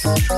Thank 0.00 0.28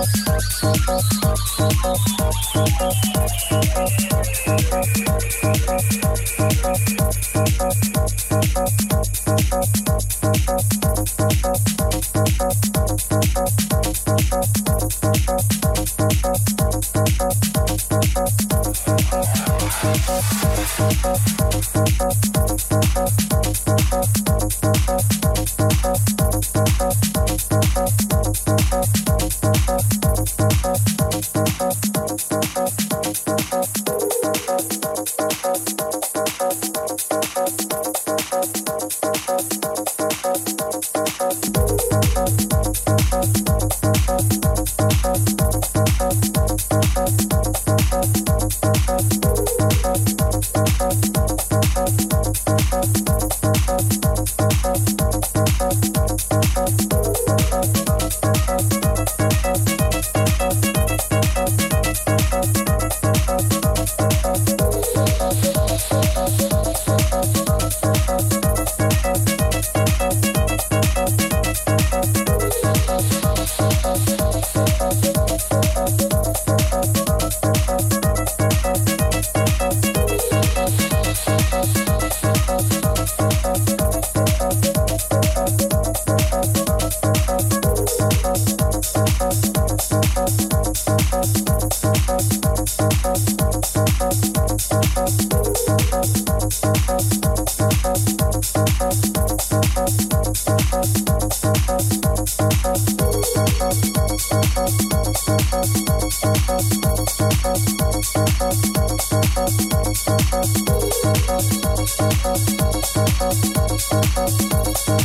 Thank 114.87 115.01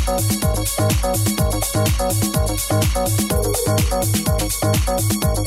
you. 5.39 5.44